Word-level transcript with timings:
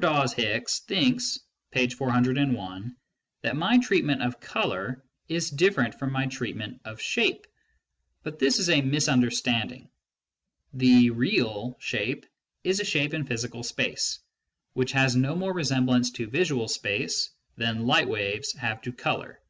Dawes 0.00 0.32
Hicks 0.32 0.78
thinks 0.78 1.40
(p. 1.72 1.88
401) 1.90 2.94
that 3.42 3.56
my 3.56 3.78
treatment 3.80 4.22
of 4.22 4.38
colour 4.38 5.02
is 5.26 5.50
different 5.50 5.92
from 5.96 6.12
my 6.12 6.26
treatment 6.26 6.80
of 6.84 7.00
shape, 7.00 7.48
but 8.22 8.38
this 8.38 8.60
is 8.60 8.70
a 8.70 8.80
mis 8.80 9.08
understanding. 9.08 9.90
The" 10.72 11.10
risal" 11.10 11.74
shape 11.80 12.26
is 12.62 12.78
a 12.78 12.84
shape 12.84 13.12
in 13.12 13.26
physical 13.26 13.64
space, 13.64 14.20
which 14.72 14.92
has 14.92 15.16
no 15.16 15.34
more 15.34 15.52
resemblance 15.52 16.12
to 16.12 16.28
visual 16.28 16.68
space 16.68 17.30
than 17.56 17.84
light 17.88 18.06
waves 18.08 18.52
have 18.52 18.80
to 18.82 18.92
colour. 18.92 19.40